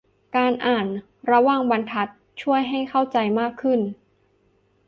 [0.37, 0.87] การอ่าน
[1.31, 2.07] ระหว่างบรรทัด
[2.41, 3.79] ช่วยให้เข้าใจมากขึ้น